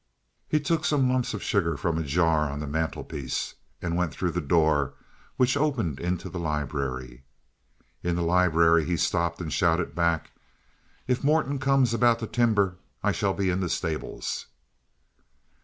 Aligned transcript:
He 0.49 0.59
took 0.59 0.83
some 0.83 1.07
lumps 1.07 1.35
of 1.35 1.43
sugar 1.43 1.77
from 1.77 1.99
a 1.99 2.03
jar 2.03 2.49
on 2.49 2.59
the 2.59 2.65
mantelpiece, 2.65 3.53
and 3.83 3.95
went 3.95 4.11
through 4.11 4.31
the 4.31 4.41
door 4.41 4.95
which 5.37 5.55
opened 5.55 5.99
into 5.99 6.27
the 6.27 6.39
library. 6.39 7.23
In 8.01 8.15
the 8.15 8.23
library 8.23 8.83
he 8.83 8.97
stopped 8.97 9.39
and 9.41 9.53
shouted 9.53 9.93
back: 9.93 10.31
"If 11.05 11.23
Morton 11.23 11.59
comes 11.59 11.93
about 11.93 12.17
the 12.17 12.25
timber, 12.25 12.77
I 13.03 13.11
shall 13.11 13.35
be 13.35 13.51
in 13.51 13.59
the 13.59 13.69
stables." 13.69 14.47